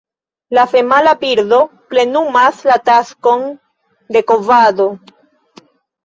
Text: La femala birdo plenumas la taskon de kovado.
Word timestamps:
La 0.57 0.61
femala 0.69 1.11
birdo 1.23 1.57
plenumas 1.91 2.61
la 2.69 2.77
taskon 2.89 3.43
de 4.17 4.23
kovado. 4.33 4.89